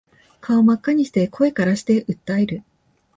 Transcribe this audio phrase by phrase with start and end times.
[0.39, 2.63] 顔真っ赤にして声からして訴える